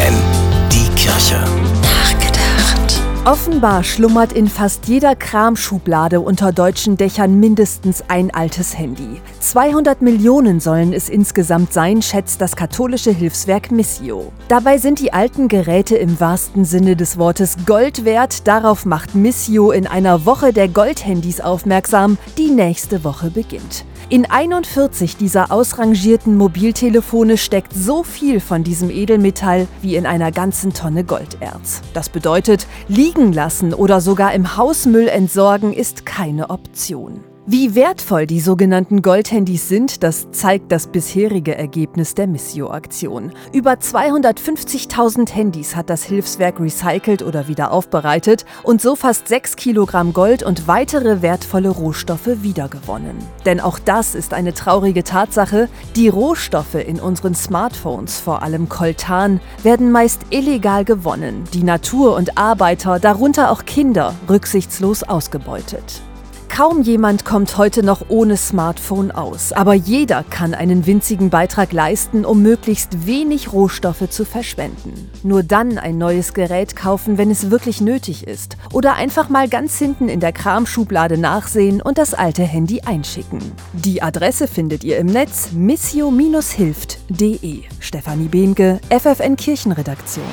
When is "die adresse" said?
83.72-84.48